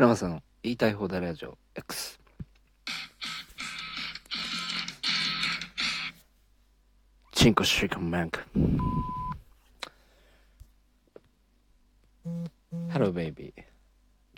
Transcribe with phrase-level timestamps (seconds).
[0.00, 2.18] 倉松の言いたい放題ラジオ X
[7.32, 8.40] チンコシークマンク。
[12.88, 13.62] ハローベイビー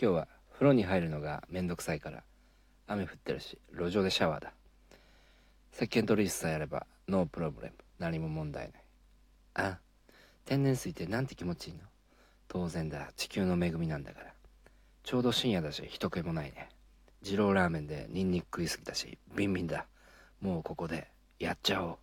[0.03, 2.25] 今日は風呂に入るのがめんどくさいから
[2.89, 4.53] 雨降ってるし路上でシャワーだ。
[5.73, 7.75] 石鹸とリースさえあればノープロブレム。
[8.01, 8.83] 何も問題ない。
[9.55, 9.79] あ
[10.45, 11.83] 天然水ってなんて気持ちいいの？
[12.49, 13.13] 当然だ。
[13.15, 14.32] 地球の恵みなんだから。
[15.03, 16.69] ちょうど深夜だし人気もないね。
[17.23, 19.87] 二郎ラーメンでニンニク食いすぎたしビンビンだ。
[20.41, 21.99] もうここでやっちゃおう。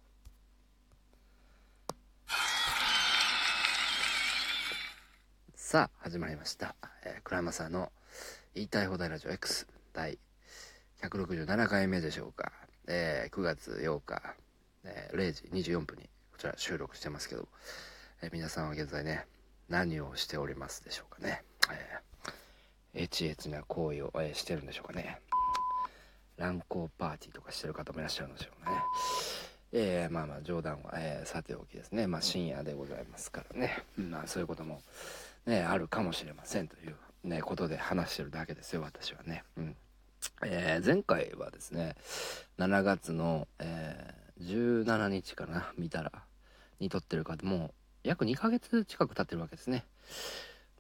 [5.72, 6.74] さあ始まりました、
[7.06, 7.92] えー、クラマサの
[8.56, 10.18] 言いたい放題ラジオ X 第
[11.04, 12.52] 167回目でしょうか、
[12.88, 14.20] えー、9月8日、
[14.84, 17.48] えー、0時24分にこちら収録してますけど、
[18.24, 19.28] えー、皆さんは現在ね
[19.68, 22.09] 何をしておりますでしょうかね、えー、
[22.94, 25.20] エチエチな行為を、え、してるんでしょうかね。
[26.38, 28.76] 乱交パーティーとかしてる方もいらっしゃるんでしょうね。
[29.72, 32.08] えー、まあまあ冗談は、えー、さておきですね。
[32.08, 34.82] まあ深夜でございますからね、まあそういうことも
[35.46, 39.44] ねあるかもしれませんというねことで話してるだけですよ私はね。
[39.58, 39.76] うん。
[40.46, 41.96] えー、前回はですね
[42.58, 46.12] 7月の、えー、17日かな見たら
[46.80, 47.74] に撮ってる方も
[48.04, 49.86] 約2ヶ月近く経ってるわけですね。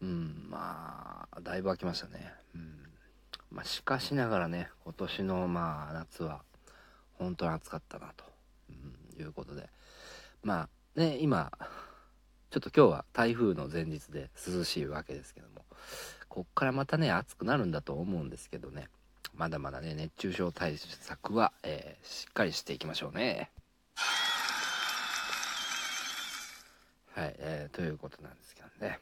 [0.01, 2.33] うんまあだいぶ空きましたね。
[2.55, 2.89] うん。
[3.51, 6.41] まあしかしながらね今年のまあ夏は
[7.13, 8.23] 本当に暑かったなと、
[8.69, 9.69] うん、いうことで。
[10.43, 11.51] まあね今
[12.49, 15.65] ちょっと今日は台風の前日で涼しいわけですけども
[16.29, 18.87] こっからまたね暑くなるんだと思うんですけどね。
[19.35, 23.51] まだまだね熱中症対策は、えー、しっかりしていきましょうね。
[27.15, 28.99] はい、えー、ということなんですけどね、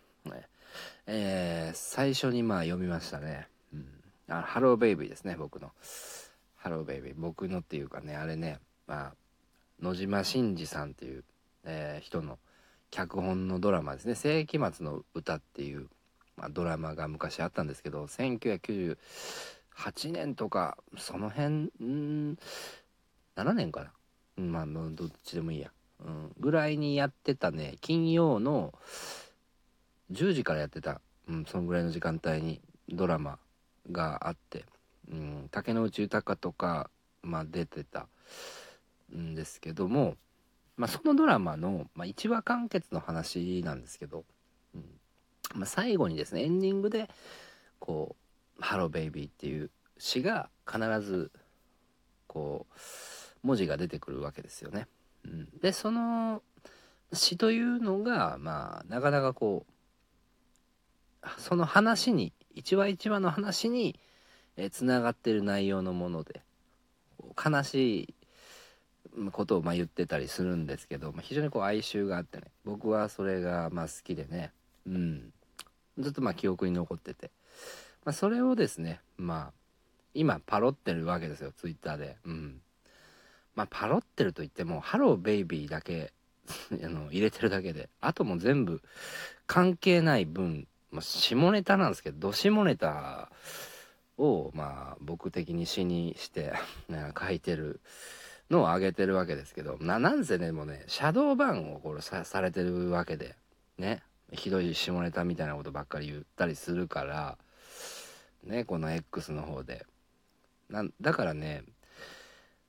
[1.09, 3.85] えー、最初にまあ読みましたね、うん、
[4.29, 5.71] あハローベイビーですね僕の。
[6.57, 9.13] ハローベイビー僕のっていうかねあれねまあ
[9.81, 11.23] 野島真司さんっていう、
[11.63, 12.39] えー、人の
[12.91, 15.87] 脚本のドラマですね「世紀末の歌」っていう、
[16.35, 18.97] まあ、ドラマが昔あったんですけど1998
[20.11, 22.37] 年とかその辺ん
[23.35, 23.93] 7年かな。
[24.43, 25.71] まあどっちでもいいや、
[26.05, 28.73] うん、ぐらいにやってたね金曜の
[30.11, 33.39] 10時からやってた、うん、そのぐらいの時間帯にドラマ
[33.91, 34.65] があって、
[35.11, 36.89] うん、竹野内豊とか、
[37.23, 38.07] まあ、出てた。
[39.15, 40.17] んですけども
[40.77, 44.25] まあ、そのドラマの、まあ、1話完結の話なんですけど、
[44.75, 44.83] うん
[45.55, 47.09] まあ、最後にですねエンディングで
[47.79, 48.15] こ
[48.59, 51.31] う「ハローベイビー」っていう詩が必ず
[52.27, 52.77] こう
[53.41, 54.87] 文字が出てくるわけですよね。
[55.25, 56.43] うん、でその
[57.11, 59.71] 詩というのがまあなかなかこう
[61.37, 63.99] その話に一話一話の話に
[64.71, 66.41] つながってる内容のもので
[67.43, 68.13] 悲しい
[69.31, 74.51] ことをま言ってたりするんですけど、まあ、非常にこう哀愁があってね僕はそれがまあ好きでね
[74.87, 75.33] うん。
[75.99, 77.31] ずっとまあ記憶に残ってて、
[78.05, 79.53] まあ、それをですねまあ
[80.13, 82.17] 今パロってるわけですよツイッターで。
[82.25, 82.61] うん。
[83.55, 86.13] まあパロってると言っても「ハローベイビー」だけ
[86.83, 88.81] あの入れてるだけであとも全部
[89.47, 93.29] 関係ない分、まあ、下ネタなんですけどど下ネタ
[94.17, 96.53] をまあ僕的に詩にして
[97.19, 97.79] 書いてる
[98.49, 103.35] のを上げてるわけですけどななんせねもうねシャドーバンをこれさされてるわけで
[103.77, 107.37] ねひどい下ネタみたいなことばっかり言ったりするから
[108.43, 109.85] ねこの X の方で。
[110.69, 111.63] なだからね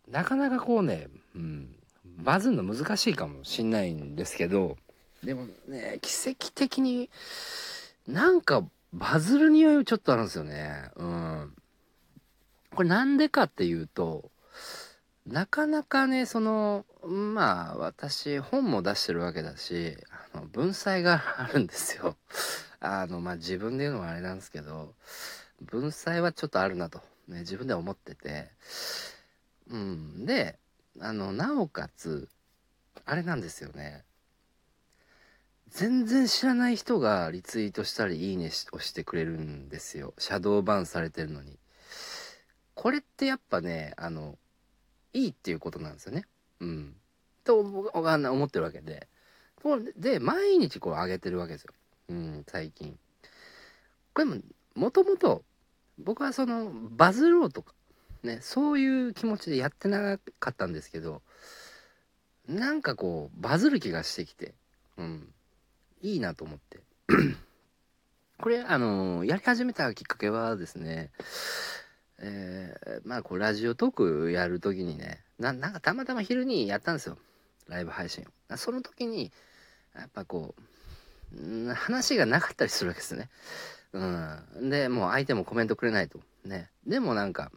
[0.09, 1.75] なかなかこうね、うん、
[2.05, 4.77] バズるの難しいかもしんないんですけど
[5.23, 7.11] でもね奇跡的に
[8.09, 8.65] なんか
[8.95, 10.91] バズる匂いちょっとあるんですよね。
[10.97, 11.55] うん。
[12.75, 14.31] これなんでかっていうと
[15.27, 19.97] なかなかねそのまあ私本も出してるわけだし
[20.33, 22.17] あの文才があるんですよ。
[22.81, 24.95] あのまあ自分で言うのはあれなんですけど
[25.61, 28.49] 文才はちょっとあるなと、ね、自分で思ってて。
[29.71, 30.25] うん。
[30.25, 30.59] で
[30.99, 32.29] あのなおかつ
[33.05, 34.05] あれなんですよね。
[35.71, 41.59] 全然知らない人がリツイートしたりいいねをしてくれるんですよシャドーバンされてるのに
[42.75, 44.39] これってやっぱねあの
[45.13, 46.25] いいっていうことなんですよね。
[46.61, 46.95] うん。
[47.45, 49.09] と思ってるわけで。
[49.97, 51.73] で、毎日こう上げてるわけですよ。
[52.11, 52.97] うん、最近。
[54.15, 54.37] これも、
[54.75, 55.43] もともと、
[55.99, 57.75] 僕はその、バズろうとか、
[58.23, 61.23] ね、そういう気持ちでやってなかったんですけど、
[62.47, 64.55] なんかこう、バズる気がしてきて、
[64.97, 65.29] うん、
[66.03, 66.81] いいなと思って。
[68.41, 71.11] これ、あの、やり始めたきっかけはですね、
[72.19, 77.19] えー、まあ、こう、ラジオトークやるときにね、な、なんかたまたま昼にやったんですよ。
[77.69, 78.57] ライブ配信を。
[78.57, 79.31] その時に、
[79.95, 80.63] やっぱこう、
[81.75, 83.29] 話がなかったりするわけですね。
[83.93, 84.01] う
[84.65, 84.71] ん。
[84.71, 86.21] で、もう相手もコメントくれないと。
[86.45, 86.71] ね。
[86.87, 87.51] でもなんか、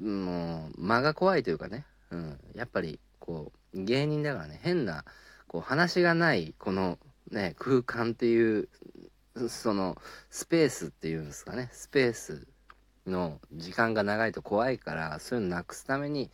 [0.00, 1.84] もう、間が怖いというかね。
[2.10, 2.38] うん。
[2.54, 5.04] やっぱり、こう、芸人だからね、変な、
[5.46, 6.98] こう、話がない、この、
[7.30, 8.68] ね、空間っていう
[9.48, 9.96] その
[10.30, 11.68] スペースっていうんですかね。
[11.72, 12.46] スペース
[13.06, 16.30] の時間が長いと怖いからそういうのなくすために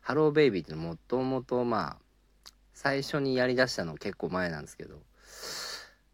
[0.00, 4.96] ハローベイビーってもともとまあ最初にやりだしたの結構前なんですけど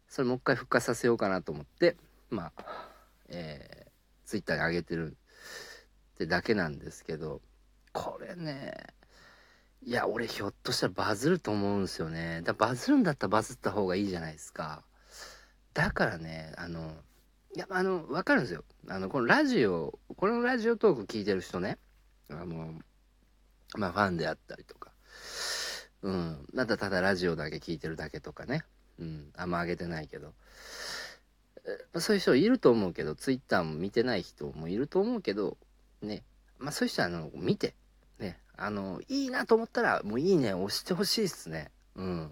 [0.07, 1.95] それもう一回復活させようかなと思って
[2.29, 2.63] まあ
[3.29, 5.17] えー、ツイッターに上げてる
[6.15, 7.41] ってだけなんですけど
[7.93, 8.73] これね
[9.83, 12.41] いや俺ひょっとしたらバズると思うんですよね。
[12.43, 14.83] だバズるんだったらバズった方がいいじゃないですか。
[15.73, 16.93] だからね、あの、
[17.55, 18.63] いや、あの、わかるんですよ。
[18.87, 21.77] あの、このラジオ、このラジオトーク聞いてる人ね、
[22.29, 22.79] あの、
[23.75, 24.91] まあ、ファンであったりとか、
[26.03, 28.63] うん、またただラジオだけ聞いてるだけとかね、
[28.99, 30.33] うん、あんま上げてないけど、
[31.99, 35.57] そういう人いると思うけど、ツイッターも見てない人もいると思うけど、
[36.01, 36.23] ね、
[36.59, 37.75] まあそういう人はあの、見て、
[38.57, 41.71] あの、いいなと思ったら、もういいね、押してほしいっすね。
[41.95, 42.31] うん。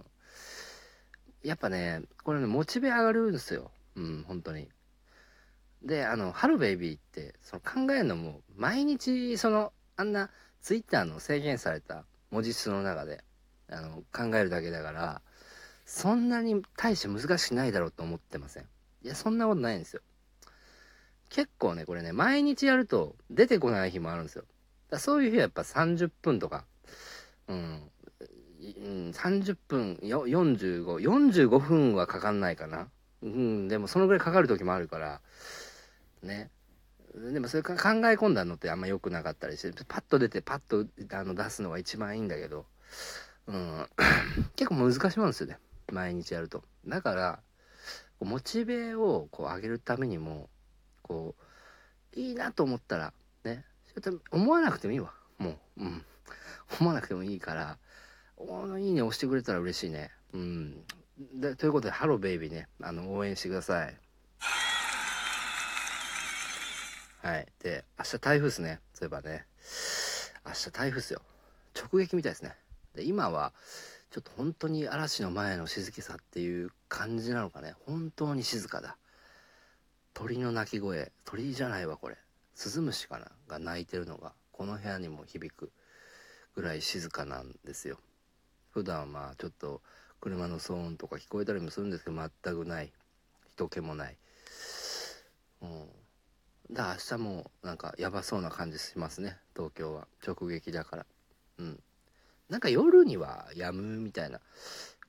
[1.44, 3.72] やっぱね、これね、モチベ上がるんですよ。
[3.96, 4.70] うん、本当に。
[5.84, 10.30] で、あの、ハルベイビーって、その考えるのも、毎日、その、あんな、
[10.62, 13.24] ツイッターの制限された文字数の中で、
[13.70, 15.22] あの、考えるだけだから、
[15.86, 18.64] そんなに大して難しくないだろうと思ってません。
[19.04, 20.02] いや、そんなことないんですよ。
[21.30, 24.44] 結構ね、これね、毎日やると出てこない日もあるんですよ。
[24.90, 26.66] だそういう日はやっぱ30分とか、
[27.48, 27.90] うん、
[28.60, 32.88] 30分、45、45分はかかんないかな。
[33.22, 35.22] うん、でもそのぐらいかかる時もあるから、
[36.24, 36.50] ね。
[37.16, 42.66] でもそれ考え込んだのってあんま良くなかったりして、パッと出てパッとあの出すのが一番いいんだけど、
[43.48, 43.88] うん、
[44.56, 45.58] 結構難しいもんですよね。
[45.92, 46.64] 毎日やると。
[46.88, 47.40] だから、
[48.20, 50.50] モチベをこう上げるためにも、
[51.02, 51.36] こ
[52.16, 53.14] う、いいなと思ったら、
[53.44, 53.66] ね、
[53.96, 55.14] ちょっと思わなくてもいいわ。
[55.38, 56.06] もう、うん。
[56.80, 57.78] 思わなくてもいいから、
[58.80, 60.12] いいね押してくれたら嬉しいね。
[60.34, 60.84] うん。
[61.36, 63.98] でということで、ハローベイビーね、あの、応援してください。
[67.22, 67.48] はい。
[67.62, 68.80] で、明日台風っすね。
[68.94, 69.46] そういえばね。
[70.46, 71.22] 明日台風っすよ。
[71.76, 72.56] 直撃みたいですね。
[72.96, 73.52] で、今は、
[74.12, 77.74] ちょっと本当に嵐の前の静けさっていう感じなのかね。
[77.86, 78.98] 本当に静かだ。
[80.14, 81.12] 鳥の鳴き声。
[81.26, 82.18] 鳥じゃないわ、これ。
[82.60, 85.72] スズムシかなが鳴いてるのが、この部屋にも響く
[86.56, 87.98] ぐらい静かなんですよ。
[88.72, 89.82] 普段まあちょっと
[90.20, 92.92] 車の騒音とか聞こえたりもするんですけど全くない。
[93.56, 94.18] 人気もない。
[95.62, 95.88] うん。
[96.70, 99.38] だ明日もなんかやばそうな感じしますね。
[99.56, 100.10] 東京は。
[100.28, 101.06] 直撃だから。
[101.60, 101.80] うん。
[102.50, 104.42] なんか夜には止むみたいな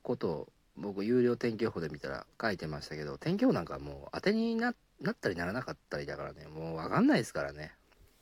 [0.03, 4.75] ことを僕有料天気予報で見たら書いてましたけど天気予報なんかもう当てになっ
[5.14, 6.46] たりならなかったりだからね。
[6.46, 7.72] もう分かんないですからね。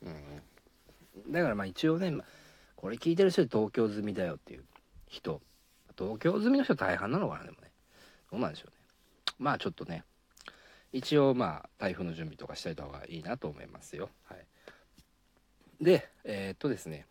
[0.03, 1.33] うん。
[1.33, 2.13] だからまあ一応ね
[2.77, 4.65] これ聞いてる人で東京済みだよっていう
[5.07, 5.41] 人。
[5.97, 7.71] 東京済みの人大半なのかなでもね。
[8.31, 8.77] どうなんでしょうね。
[9.39, 10.05] まあちょっとね
[10.93, 14.11] 一応まあ台風の準備とかしといた方がいいなと思いますよ。
[14.25, 15.85] はい。
[15.85, 17.07] でえー、っとですね。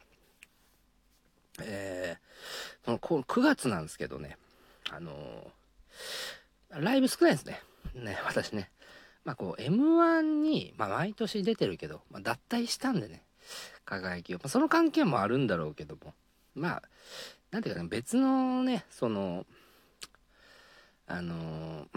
[1.59, 4.37] えー、そのこ9月なんですけどね。
[4.91, 7.61] あのー、ライブ少ないですね。
[7.95, 8.69] ね私ね。
[9.25, 13.23] まあこう m 1に、まあ、毎年出てるけど、まあ、脱退したんでね。
[13.85, 16.13] 輝きを、まあ、その関係もあるんだろうけども。
[16.55, 16.83] まあ
[17.51, 19.45] なんていうかね、別のね、その、
[21.07, 21.87] あのー、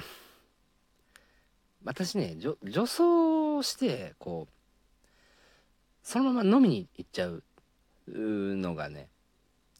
[1.85, 4.52] 私ね、女装して、こう、
[6.02, 7.42] そのまま飲みに行っちゃう
[8.06, 9.09] のがね、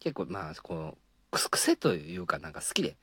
[0.00, 1.00] 結構まあ、こう、
[1.31, 2.97] 癖というかなんか好きで、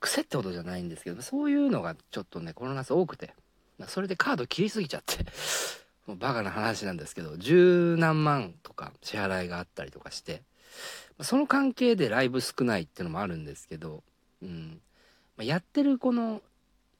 [0.00, 3.34] 癖ってことじゃないんですけど、そういうのがちょっとね、この夏多くて、
[3.88, 5.26] それでカード切りすぎちゃって
[6.06, 10.42] もうバカな話なんですけど、十何万とか支払いがあったりとかして、
[11.20, 14.02] その関係でライブ少ないっていうのもあるんですけど、
[14.42, 14.80] うん。
[15.36, 16.42] まやってるこの、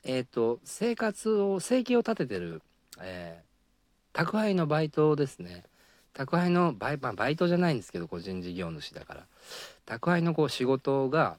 [0.05, 2.63] えっ、ー、と、生活を、生計を立ててる、
[3.01, 5.65] えー、宅配のバイトですね。
[6.17, 9.27] 宅配のバイ、まあ、バイトじゃないんですけど、個人事業主だから。
[9.85, 11.37] 宅配のこう仕事が、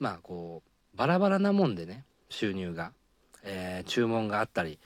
[0.00, 2.90] まあこう、バラバラなもんでね、収入が。
[3.44, 4.80] えー、注文があったり、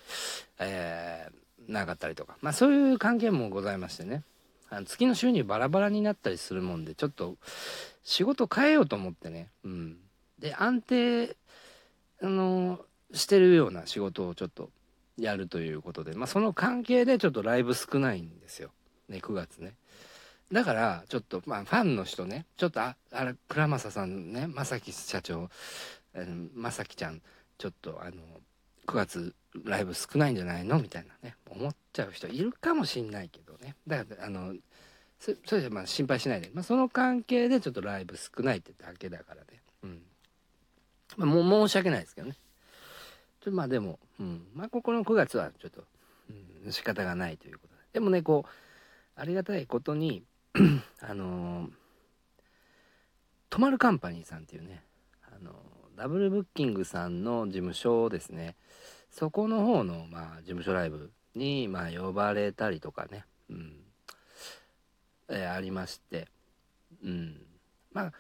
[0.59, 2.37] えー、なかったりとか。
[2.43, 4.23] まあそういう関係もございましてね。
[4.69, 7.39] あの月の収入バラバラになったりするもんで、ちょっと
[8.05, 9.49] 仕事変えようと思ってね。
[9.65, 9.97] うん。
[10.39, 11.37] で、安定、
[12.23, 12.81] あの、
[13.15, 14.69] してるような仕事をちょっと
[15.23, 18.71] やるということで、まあ、その関係でちょっとライブ少ないんですよ、
[19.09, 19.75] ね、9月ね。
[20.51, 25.49] だからちょっとまあファンの人ねちょっとああれ倉正さんね正樹社長
[26.55, 27.23] 正樹ちゃん
[27.57, 28.13] ちょっとあの
[28.87, 30.79] 9月ライブ少ないんじゃないの？
[30.79, 33.77] みたいなね思っちゃう人いるかもしんないけどね。
[33.87, 34.55] だからあの
[35.19, 39.47] そそれじゃまあ心配しないで、まあ、その関係でちょっとライブ少ないってだけだからね。
[39.85, 40.03] うん。
[41.17, 42.37] まあもう申し訳ないですけどね。
[43.43, 44.47] ちょまあでも、うん。
[44.55, 45.85] まあ、ここの9月はちょっと、
[46.65, 47.83] うん、仕方がないということで。
[47.95, 50.23] でもねこうありがたいことに
[51.01, 51.71] あのー、
[53.51, 54.83] 泊まるカンパニーさんっていうね、
[55.27, 58.57] あのー、ダブルブッキングさんの事務所ですね。
[59.11, 63.77] そこの方の、まあ、事務所ライブに、まあ、呼ばれたりとかね、うん。
[65.29, 66.29] えー、ありまして、
[67.05, 67.37] うん、
[67.93, 68.13] まあ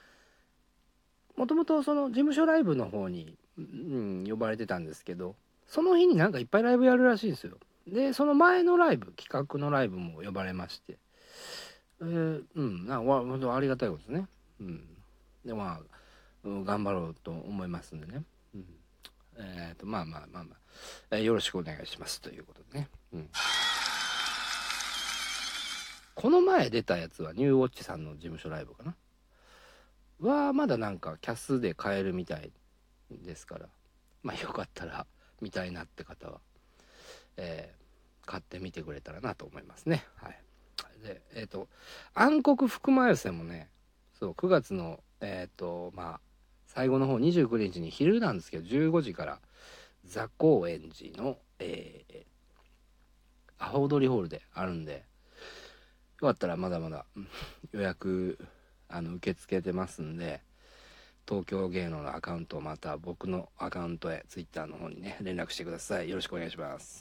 [1.36, 7.58] もともとその事務所ライブの方に、うん、呼ばれてたんですけどその日になんかいっぱいライブやるらしいんですよ。
[7.86, 10.98] でその前のライブ企画のライブも呼ばれまして。
[12.00, 14.26] えー、うんな本当ありがたいことですね。
[14.60, 14.88] うん。
[15.44, 15.80] でまあ、
[16.42, 18.64] うん、頑張ろうと思いますんでね、うん、
[19.36, 20.56] えっ、ー、とまあまあまあまあ、
[21.12, 23.28] えー、よろしくお願いしますということでね、うん、
[26.14, 28.96] この前出たやつはニューウォッチさんの事務所ライブかな？
[30.20, 32.50] はまだなんかキャスで買えるみたい。
[33.18, 33.68] ですから。
[34.22, 35.06] まあよかったら
[35.40, 36.40] 見たいなって方は、
[37.36, 40.04] えー、買ってみてくれたらなと思いますね。
[40.16, 40.42] はい。
[41.02, 41.68] でえっ、ー、と
[42.14, 43.68] 暗黒福間寄せもね
[44.18, 46.20] そう9月のえっ、ー、とまあ
[46.66, 49.40] 最後の方29日に昼なんですけど15時から
[50.04, 55.04] 座高円寺の、えー、アホ踊りホールであるんで
[56.20, 57.04] よかったらまだまだ
[57.72, 58.38] 予約
[58.88, 60.40] あの受け付けてますんで
[61.28, 66.08] 東京芸能のアカウントまた僕のアカウントへ Twitter の方にね連絡してください。
[66.08, 67.00] よろしくお願いします。